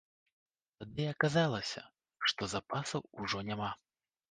[0.79, 1.85] Тады і аказалася,
[2.33, 3.71] што запасаў ужо няма.